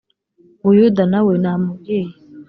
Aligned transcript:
buyuda 0.63 1.03
na 1.11 1.19
we 1.25 1.33
namubwiye 1.43 2.13